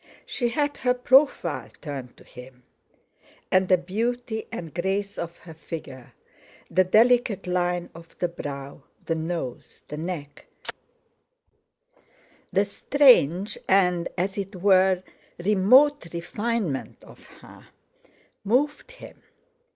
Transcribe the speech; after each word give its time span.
She 0.25 0.49
had 0.49 0.77
her 0.79 0.95
profile 0.95 1.69
turned 1.79 2.17
to 2.17 2.23
him, 2.23 2.63
and 3.51 3.67
the 3.69 3.77
beauty 3.77 4.47
and 4.51 4.73
grace 4.73 5.15
of 5.15 5.37
her 5.37 5.53
figure, 5.53 6.13
the 6.71 6.83
delicate 6.83 7.45
line 7.45 7.91
of 7.93 8.17
the 8.17 8.27
brow, 8.27 8.81
the 9.05 9.13
nose, 9.13 9.83
the 9.89 9.97
neck, 9.97 10.47
the 12.51 12.65
strange 12.65 13.59
and 13.69 14.09
as 14.17 14.39
it 14.39 14.55
were 14.55 15.03
remote 15.37 16.07
refinement 16.11 17.03
of 17.03 17.21
her, 17.41 17.67
moved 18.43 18.93
him. 18.93 19.21